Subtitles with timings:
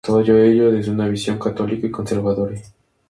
[0.03, 2.59] Todo ello desde una visión católica y conservadora.